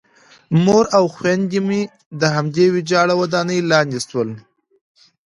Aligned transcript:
مور 0.63 0.85
او 0.97 1.03
خویندې 1.15 1.59
مې 1.67 1.81
د 2.21 2.21
همدې 2.35 2.65
ویجاړې 2.73 3.13
ودانۍ 3.17 3.59
لاندې 3.71 3.99
شول 4.07 4.29